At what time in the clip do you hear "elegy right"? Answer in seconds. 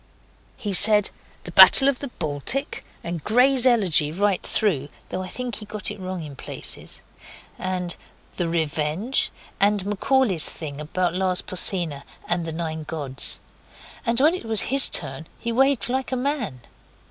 3.67-4.41